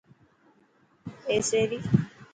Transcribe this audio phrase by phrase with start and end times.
[1.25, 1.79] ٻيسي ري.